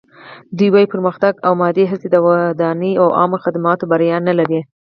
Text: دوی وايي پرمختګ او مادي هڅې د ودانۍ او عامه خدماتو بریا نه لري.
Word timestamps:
دوی 0.57 0.69
وايي 0.71 0.87
پرمختګ 0.93 1.33
او 1.47 1.51
مادي 1.61 1.85
هڅې 1.91 2.07
د 2.11 2.15
ودانۍ 2.25 2.93
او 3.01 3.07
عامه 3.19 3.37
خدماتو 3.43 3.89
بریا 3.91 4.17
نه 4.27 4.33
لري. 4.39 4.61